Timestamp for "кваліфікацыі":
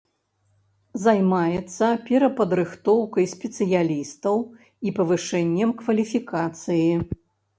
5.83-6.89